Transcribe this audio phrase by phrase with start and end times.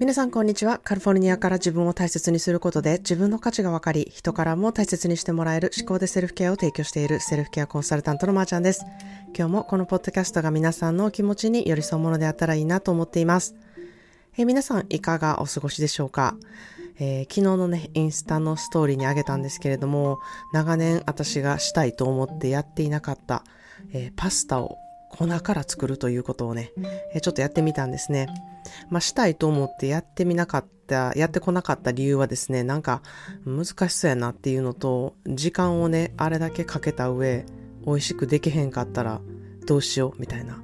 [0.00, 0.78] 皆さんこんにちは。
[0.78, 8.82] カリフォルニアから自分を大切にすることで自分の価値が分かり、人からも大切にしてもらえる思考でセルフケアを提供しているセルフケアコンサルタントのまーちゃんです。
[9.36, 13.54] 今日もこのポッドキャストが皆さんの気持ちに寄り添うものであったらいいなと思っています。
[14.38, 16.34] えー、皆さんいかがお過ごしでしょうか？
[16.98, 20.18] えー、昨日のね、インスタのストーリーにあげたんですけれども、
[20.54, 23.44] 長年私がしたいと思ってやっていなかった、
[23.92, 24.78] えー、パスタを
[25.10, 26.72] 粉から作るということをね、
[27.14, 28.28] えちょっとやってみたんですね。
[28.88, 33.02] まあ、したいと思ってやってみなかった、やってこなかった理由はですね、なんか
[33.44, 37.44] 難しそうやなっていうのと、時間をね、あれだけかけた上、
[37.84, 39.20] 美味しくできへんかったら
[39.66, 40.62] どうしようみたいな。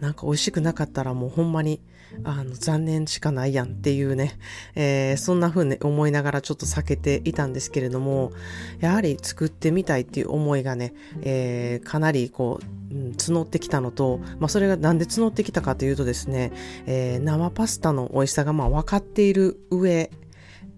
[0.00, 1.80] なんか美味しくなかったらもうほんまに
[2.22, 4.38] あの、残念しかないやんっていうね、
[4.74, 8.32] えー、そんな風に思いながらちょっと避けていたんですけれども、
[8.80, 12.60] やはり作ってみたいっていう思いがね、えー、かなりこ
[12.90, 16.52] う、うん、募ってきたのと、まあそれがなんで募ってきたかというとですね、
[16.86, 20.10] えー、生パスタの美味しさがまあ分かっている上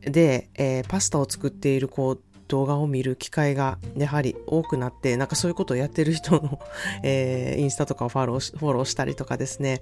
[0.00, 6.58] で、えー、パスタを作っているこう動画を見る機会がやはり多くなって、なんかそういうことをやってる人の
[7.02, 9.80] えー、インスタとかをフォロー、フォローしたりとかですね、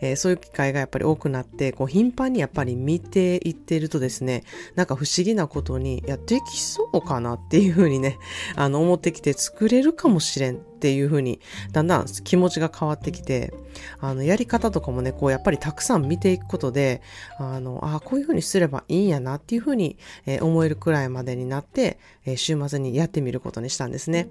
[0.00, 8.18] えー、そういう機会がやっぱり多くなって、こう頻繁にやっぱり見ていってるとですね、なんか不思議なことに、いや、できそうかなっていうふうにね、
[8.54, 10.60] あの、思ってきて作れるかもしれん。
[10.76, 11.40] っていう風に
[11.72, 13.54] だんだん気持ちが変わってきて
[13.98, 17.00] あのやり方とかもねこうやっぱりたくさん見ていくことで
[17.38, 19.96] あのあこういう風にすればいいんやなっていう風に、
[20.26, 24.28] え、思えるくらいまでになって、え、週末にやってみることにしたんですね。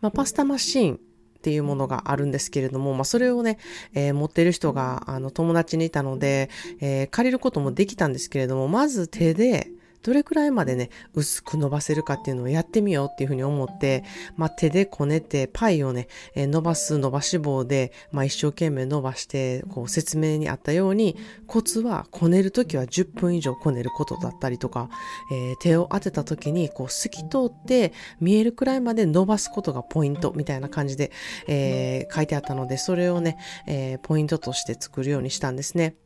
[0.00, 0.98] まあ、パスタマシーンっ
[1.42, 3.58] ていうものがあるんですけれども、まあ、それをね、
[3.94, 9.68] えー、持ってる人が、あの、友達にいたので、えー、借りることもできたんですけれども、まず手で、
[10.02, 14.04] どれくらいまでね、薄く伸ばせるかっていうのをやってみようっていうふうに思って、
[14.36, 24.88] まあ、手でこねて、パイをね、え、伸ばす伸ばし棒で、まあ、一生懸命伸ばして、こう説明にあったように、コツはこねるときは10分以上こねることだったりとか、
[25.32, 31.12] えー、手を当てたときに、こう透き通って見えるくらいまで伸ばすことがポイントみたいな感じで、
[31.46, 35.96] えー、書いてあったので、それをね、えポイントとして作るようにしたんですね。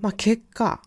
[0.00, 0.82] まあ、結果、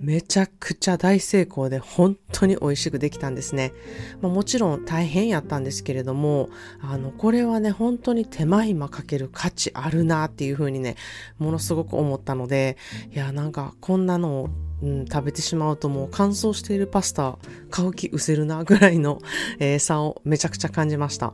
[0.00, 3.72] めちゃくちゃ大成功で本当に美味しくできたんですね。
[4.20, 6.48] まあ、もちろん大変やったんですけれども、
[6.80, 10.96] あの、これはね、本当に手間暇かける価値あるなっていうふうにね、
[11.38, 12.76] ものすごく思ったので、
[13.14, 14.50] いや、なんかこんなのを
[14.82, 17.38] うん、食べてしまうともう乾燥しているパスタ
[17.70, 19.20] 買う気失せるなぐらいの、
[19.58, 21.32] えー、差をめちゃくちゃ感じました。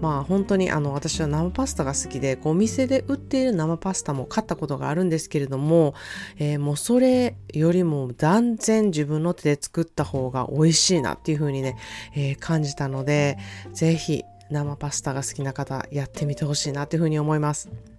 [0.00, 5.94] まあ本当にあの私は生パスタが好きで、お店で売っている生パスタも買ったことがあるんですけれども、
[6.38, 11.76] えー、もうそれよりも断然自分の手で作った方が美味しいなっていう風にね、
[12.14, 13.38] えー、感じたので、
[13.72, 17.95] 是非生パスタが好きな方やってみてほしいなっていう風に思います。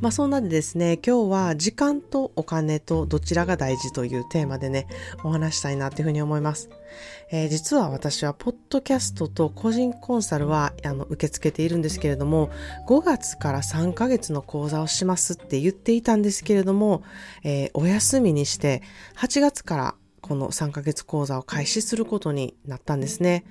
[0.00, 4.86] まあそんなでですね、今日は時間とお金とどちらが大事というテーマでね、
[5.22, 6.70] お話したいなっていうふうに思います。
[7.30, 12.50] えー、実は私はポッドキャストと個人コンサルはあの受け付けているんですけれども、
[12.88, 17.02] 5月から3ヶ月の講座をしますって言っていたんですけれども、
[17.44, 18.82] えー、お休みにして
[19.16, 23.44] 8月からこの3ヶ月講座を開始することになったんですね。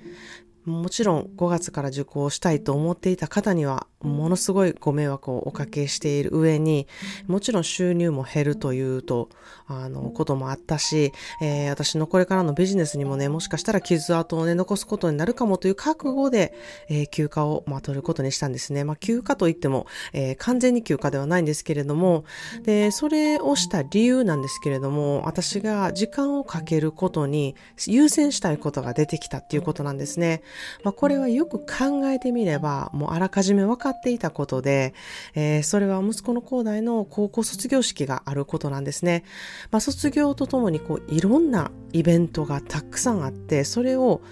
[0.64, 6.86] もちろん5月から受講したいと思っていた方にはものすごいご迷惑をおかけしている上に、
[7.26, 9.28] もちろん収入も減るというと、
[9.66, 16.52] あの、こともあったし、えー、私のこれからのビジネスにもね、もしかしたら傷跡をね、残すことになるかもという覚悟で、
[16.88, 18.84] えー、休暇を、まあ、取ることにしたんですね。
[18.84, 22.24] まあ、休暇といっても、えー、完全に休暇ではないんですけれども、
[22.64, 27.54] で、それをした理由なんですけれども、私が時間をかけることに
[27.86, 30.42] 優先したいことが出てきたっていうことなんですね。
[30.84, 34.94] まあ、これはよく考えてみれば、もうあらかじめ分かっていたことで、
[35.34, 39.24] えー、それは息子の高大の高校卒業式があることなんですね。
[39.70, 44.22] まあ、卒業とともにこういろんなイベントがたくさんあって、それを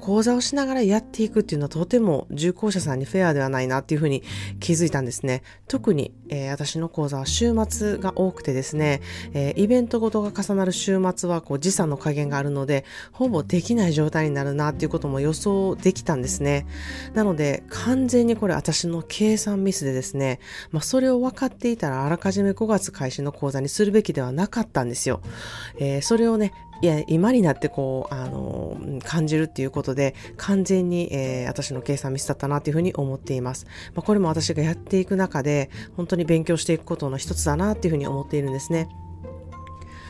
[0.00, 4.22] 講座をしながらやっていくっていうのはとても受講者さんにフェアではないなっていうふうに
[4.60, 5.42] 気づいたんですね。
[5.68, 9.00] 特に、えー、私の講座は週末が多くてですね、
[9.32, 16.66] えー、イベントごとが重なる週末はこう時差の加減があるので、ほぼできない状態になるなっていうことも予想できたんですね。
[17.14, 20.40] なので、完全にこれ私の計算ミスでですね、
[20.70, 25.20] まあ、それを分かっていたらあらかじめ5月開始の講座にするべきではなかったんですよ。
[25.78, 26.52] えー、それをね、
[26.82, 33.66] いや、今になってこう、あの、感じるっていうことで、完全に、えー、私の計算ミスだったなというふうに思っています。
[33.94, 38.88] まあ、これも私がやっていく中で、本当に勉強していくことの一つだなっていうふうに思っているんですね。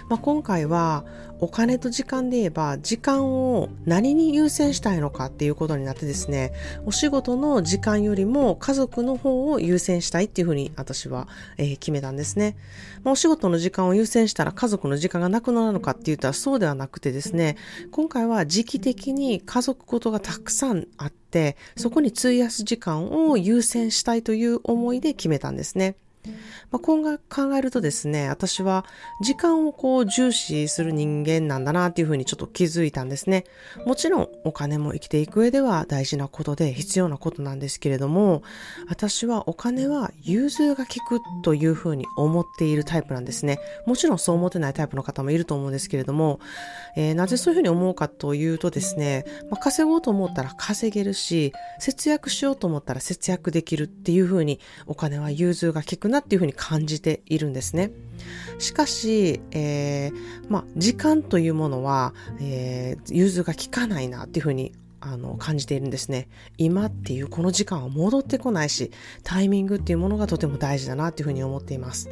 [0.08, 1.04] まあ、今回は
[1.40, 6.52] お金と時間で言えば時間を何に優先したいのかっていうことになってですね
[6.86, 11.28] お仕事の時間よりも家族の方を優先したいっていうふうに私は、
[11.58, 12.56] えー、決めたんですね、
[13.02, 17.56] まあ、お仕事の時間を優先したら家族の時間がなくなるのかって言ったらそうではなくてですね
[17.90, 25.96] 今回は時期的に家族ことがたくさんあってそこに費やす時間を優先したいという思いで決めたんですね。
[26.70, 28.84] まあ、今後考えるとですね、私は
[29.22, 33.44] 時間をこう重視する人間なんだなっていうふうにちょっと気づいたんですね。
[33.86, 38.42] もちろんお金も生きていく上では大事なことで必要なことなんですけれども、
[38.88, 43.58] 私はお金は融通が利くというふうに思っているタイプなんですね。
[43.86, 46.40] もちろんそう思ってないタイプの方もいると思うんですけれども、
[46.96, 57.90] えー、なぜそういうふうに思うかというとですね、まあ、稼ごうと思ったら稼げるし、節約しようと思ったら節約できるっていうふうにお金は融通が利くなっていうふうに感じているんですね。
[58.58, 60.12] しかし、えー、
[60.48, 66.28] まあ、時間というものは、えー、融通が効かないなっていうふうにあの感じているんですね。
[66.56, 68.90] 今っていうこの時間は戻ってこないし、
[69.22, 72.08] タイミングっていうものがとても大事だなっていうふうに思っています。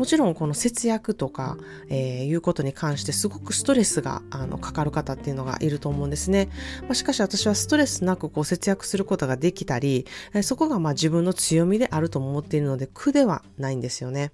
[0.00, 1.58] もちろんこの節約とか、
[1.90, 6.48] えー、いうことに関してすごくストレスがあのかかる方っていうのがいると思うんですね。
[6.84, 14.32] まあ、しかし私はストレスなくこう節約することができたり、えー、そこがまあ自分の強みであると思っているので苦ではないんですよね。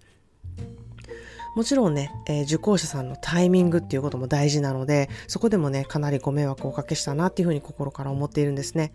[1.56, 8.92] もちろんね、えー、受講者さんのタイミングっていうことも大事なので、そこでもね、かなりご迷惑をおかけしたなっていうふうに心から思っているんですね。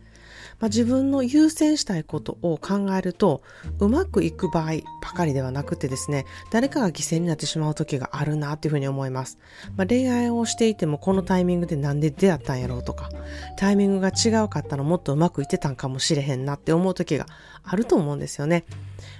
[0.61, 3.41] まあ、自分の優先したいことを考えると、
[3.79, 9.39] うまくいく場合ばかりではなくてですね、誰かが犠牲になってしまう時があるなっていうふうに思います。
[9.75, 13.09] まあ、恋愛をしていてもこのタイミングでなんで出会ったんやろうとか、
[13.57, 17.25] タイミングが違うかったらもっとうまくいってたんかもしれへんなって思う時が
[17.63, 18.65] あると思うんですよね。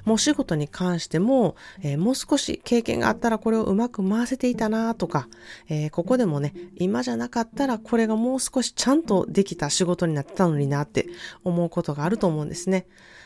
[0.05, 5.27] もう仕事に関しても、えー、もう少し経験があったらこれをうまく回せていたなとか、
[5.69, 11.07] えー、ここでもね、今じゃなかったらこれがもう少しちゃんとできた仕事になってたのになって
[11.43, 12.85] 思うことがあると思うんですね。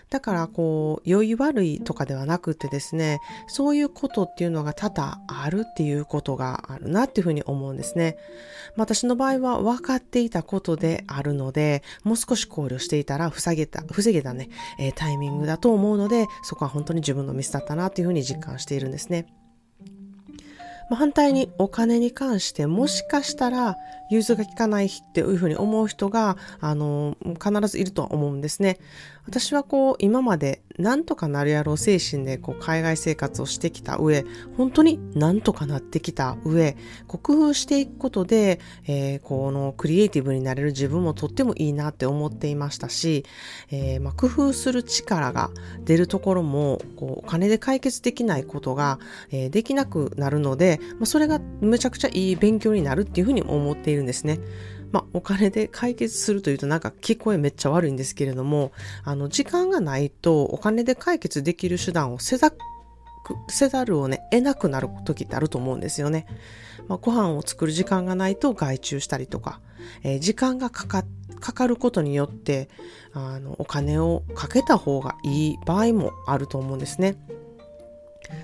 [0.09, 8.17] だからこう、良い悪いとかではなくてですね、そういうことっていうのが多々あるっていうことがあるなっていうふうに思うんですね。
[8.77, 14.49] 私の場合は分かっていたことであるので、もう少し考慮していたら防げた、防げたね、
[14.79, 19.27] えー、タイミングだと思うので、そこは本当に自分のミスだったなっていうふうに実感しているんですね。
[20.89, 23.77] まあ、反対にお金に関してもしかしたら
[24.09, 28.77] 融通が利かないっていうふうに思う人が、あの、必ずいるとは思うんですね。
[29.25, 34.25] 私はこう、今までなんとかなるやろう精神でこう海外生活をしてきた上、
[34.57, 36.75] 本当になんとかなってきた上、
[37.07, 43.25] 工夫していくことで、えー、このクリエイティブになれる自分もとってもいいなって思っていましたし、
[43.71, 45.49] えー、まあ、工夫する力が
[45.83, 48.99] 出るところも、お金で解決できないことが、
[49.31, 54.39] えー、できなくなるので、まあ、それがむちゃくちゃいい勉強になるっていうふうに思っているんですね。
[54.91, 58.71] まあ、お金で解決するというとなんか聞こえめっちゃ悪いんですけれども、
[59.03, 62.51] あの、時間がないとお金で解決できる手段をせざ
[63.47, 66.27] せざるをね、得なくなる時ってあると思うんですよね。
[66.87, 69.59] まあ、ご飯を作る時間がないと外注したりとか、
[70.03, 71.03] えー、時間がかか、
[71.39, 72.69] かかることによって、
[73.13, 77.17] あの、お金をかけた方がいい場合もあると思うんですね。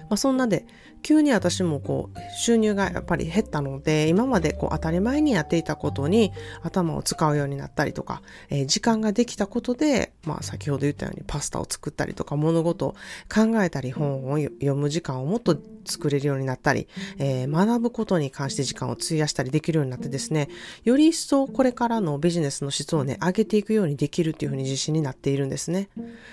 [0.10, 0.66] まあ、そんなで、
[1.01, 6.31] 急に私もこう収入がやっぱり減ったので今までこう当たり前にやっていたことに
[6.63, 12.95] 頭を使うようになったりとか、えー、時間ができたことで、まあ先ほど言ったようにパスタを作ったりとか物事を
[13.33, 16.87] 考えたり本を読む時間をもっと作れるようになったり、
[17.18, 20.49] えー、学ぶことに関して時間を費やしたりできるようになってですね、
[20.83, 25.90] より一層これからのビジネスの質をね、上げていくようにできるっていうふうに自信になっているんですね。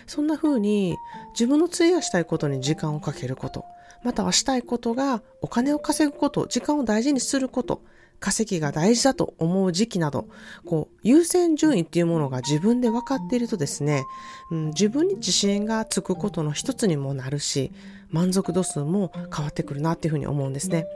[0.07, 0.97] そんな風に
[1.33, 3.65] 自分の費やしたいことに時間をかけること、
[4.03, 7.83] またはしたいことがお金を稼ぐこと、時間を大事にすること、
[8.21, 10.29] 稼ぎが大事だと思う時期など、
[10.65, 14.05] こう、優先順位っていうものが自分で分かっているとですね、
[14.51, 17.73] うん、自分に自信がつくことの一つにもなるし、
[18.11, 20.87] 満足度数も変わってくるなっていうふうに思うんですね。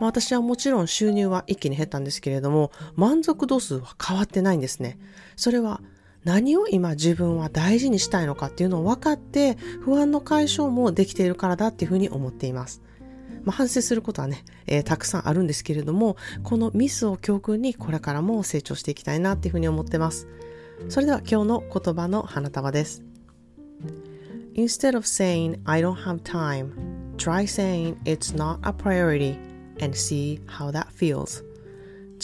[0.00, 4.98] まあ、私はもちろん収入は一気に減ったんですけれども、満足度数は変わってないんですね。
[5.36, 5.80] それは
[6.24, 12.82] 何を今自分は大事にしたいのかっていうのを分かって不安の解消もできているからだっていうふうに思っています。
[13.44, 20.26] まあ、反省することはね、えー、たくさんあるんですけれども、このミスを教訓にこれからも成長していきたいなっていうふうに思ってます。
[20.88, 23.02] それでは今日の言葉の花束です。
[24.54, 26.70] Instead of saying I don't have time,
[27.16, 29.36] try saying it's not a priority
[29.82, 31.44] and see how that feels.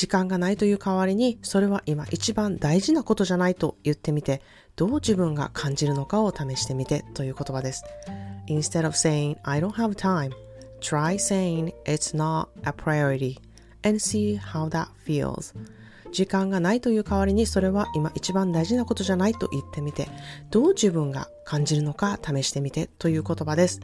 [0.01, 4.41] 時間がないという代わりに、それは今一番大事なことじゃないと言ってみて、
[4.75, 7.85] どう自分が感じるのかを試してみてという言葉です。
[8.47, 10.31] Instead of saying, I don't have time,
[10.81, 13.41] try saying it's not a priority
[13.83, 15.55] and see how that feels.
[16.13, 20.09] 時間がないという代わりにそれは今一番大事なことじゃないと言ってみて、
[20.51, 23.81] どう自分が感じるのか試してみてという言葉です。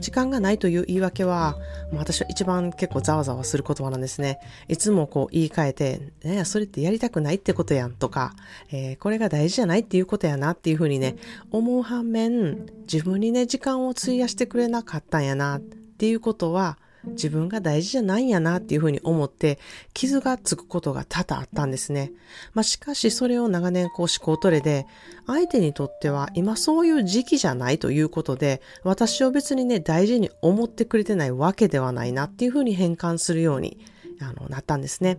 [0.00, 1.56] 時間がないという言い訳は、
[1.92, 4.40] 私は一番結構ざわざわする言葉なんですね。
[4.68, 8.34] いつもこう言い換えて、ね、それってやりたくないってことやんとか、
[8.70, 11.16] えー、これが大事じゃないっていうことやなっていうふうにね、
[11.50, 19.58] 思う反面、自分にね、時間を費やしてくれなかったんやなっていうことは、自分が大事じゃないんやなっていうふうに思って
[19.94, 22.12] 傷がつくことが多々あったんですね。
[22.54, 24.86] まあ、しかしそれを長年こう思考トレで
[25.26, 33.78] 相手にとっては今そういう時期じゃないということで私を別にね大事に思ってくれてないわけではないなっていうふうに変換するように
[34.20, 35.16] あのなったんですね。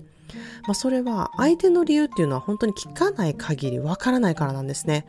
[0.64, 5.06] まあ、それは相手の理由っていうのは本当に聞かない限りわからないからなんですね。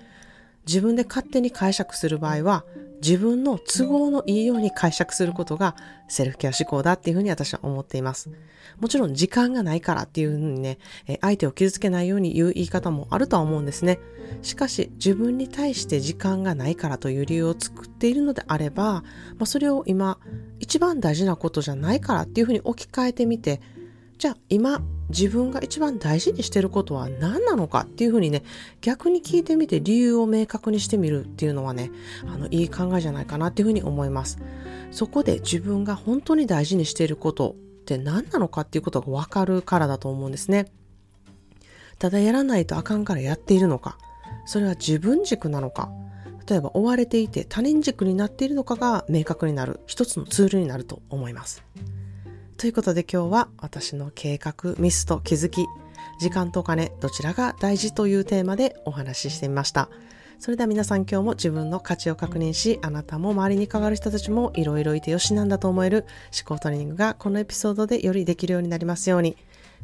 [0.66, 2.64] 自分で勝手に解釈する場合は
[3.00, 5.76] 自分の都合のいいように解釈することが
[6.08, 8.30] セルフケア思考だっていうふうに私は思っています。
[8.80, 10.78] もちろん時間がないからっていうふうにね、
[11.20, 13.98] 相手を傷つけないように言う言い方もあるとは思うんですね。
[14.42, 19.02] しかし自分に対して時間がないからという理由を作っているのであれば、ま
[19.42, 20.18] あ、それを今
[20.60, 23.60] 一番大事なことじゃないからっていうふうに置き換えてみて、
[24.18, 28.42] じゃあ今自分が一番大事にしてることは何なのかっていうふうにね、
[28.80, 31.90] 逆に聞いてみて理由を明確にしてみるっていうのはね、
[32.26, 34.38] あの、いい考えじゃないかなっていうふうに思います。
[34.90, 40.66] そこで自分が本当に大事にしていることって何なのかっていうことがわかるからだと思うんですね。
[41.98, 43.98] ただやらないとあかんからやっているのか、
[44.46, 45.90] それは自分軸なのか、
[46.48, 51.62] 例えば追われていて他人軸になっているのかが明確になる一つのツールになると思います。
[52.58, 55.68] ということで今日は私の計画、ミスと気づき、
[56.18, 59.88] 時間とお金、どちらが大事というテーマでお話ししてみました。
[60.40, 66.04] それでは皆さん今日も自分の価値を確認し、あなたも周りに関わる人たちもいろいろいてよしなんだと思える
[66.36, 69.36] 思考トレーニングがこのエピソードでよりできるようになりますように。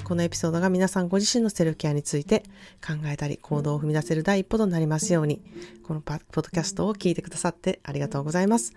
[0.02, 2.42] このエピソードが皆さんご自身のセルフケアについて
[2.84, 5.40] 考えたり行動を踏み出せる第一歩となりますように、
[5.82, 8.72] このポッドキャストを聞いてくださってありがとうございます。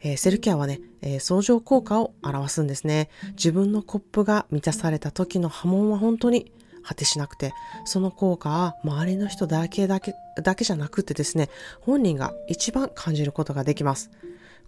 [0.00, 3.08] えー、セルフケアはね、えー、相乗効果を表すんですね。
[3.32, 6.52] 自分のコップが満たされた時の波紋は本当に
[6.82, 7.52] 果てしなくて、
[7.84, 11.48] その効果は周りの人だけだけ、だけじゃなくてですね、
[11.80, 14.10] 本人が一番感じることができます。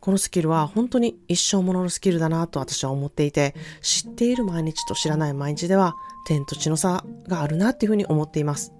[0.00, 5.94] このスキルは本当に一生もののスキルだなと私は思っていて、知っている毎日と知らない毎日では
[6.26, 8.72] 天と地の差があるなっていうふうに思っています。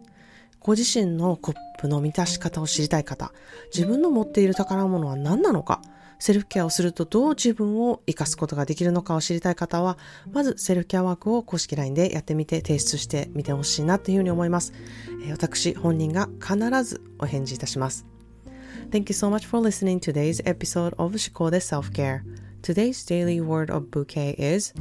[0.61, 3.33] ご自身のコップの満たし方を知りたい方、
[3.75, 5.81] 自分の持っている宝物は何なのか、
[6.19, 9.99] セルフケアをするとどう自分を活かすことができるのかを知りたい方は、
[10.33, 14.73] まずセルフケアワークを公式 LINE でやってみて提出してみてほしいなっていうふうに思います。
[15.31, 18.16] 私本人が必ずお返事いたします。
[18.93, 22.25] Thank you so much for listening to today's episode of Shikode Self Care.
[22.63, 24.73] Today's daily word of bouquet is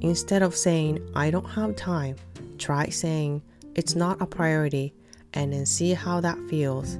[0.00, 2.16] instead of saying, I don't have time,
[2.58, 3.42] try saying,
[3.76, 4.92] it's not a priority,
[5.34, 6.98] and then see how that feels.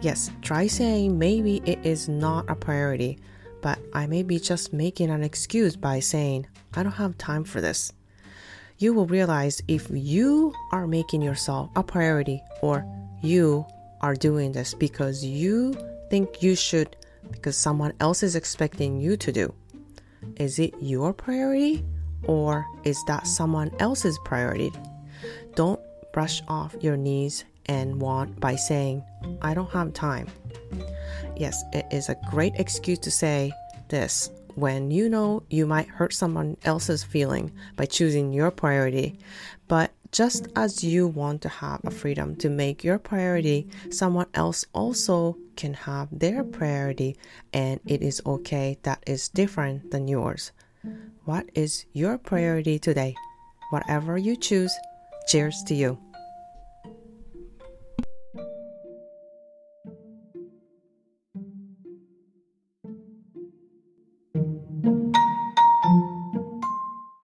[0.00, 3.18] Yes, try saying maybe it is not a priority,
[3.60, 7.60] but I may be just making an excuse by saying, I don't have time for
[7.60, 7.92] this.
[8.78, 12.86] You will realize if you are making yourself a priority or
[13.22, 13.66] you
[14.04, 15.74] are doing this because you
[16.10, 16.94] think you should
[17.32, 19.54] because someone else is expecting you to do.
[20.36, 21.82] Is it your priority
[22.24, 24.70] or is that someone else's priority?
[25.54, 25.80] Don't
[26.12, 29.02] brush off your needs and want by saying,
[29.40, 30.26] I don't have time.
[31.34, 33.52] Yes, it is a great excuse to say
[33.88, 39.18] this when you know you might hurt someone else's feeling by choosing your priority,
[39.66, 44.64] but just as you want to have a freedom to make your priority, someone else
[44.72, 47.16] also can have their priority,
[47.52, 50.52] and it is okay that is different than yours.
[51.24, 53.16] What is your priority today?
[53.70, 54.72] Whatever you choose,
[55.26, 55.98] cheers to you.